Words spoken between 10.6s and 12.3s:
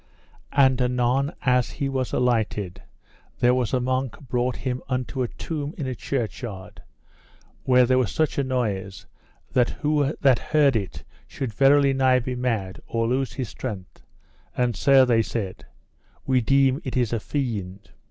it should verily nigh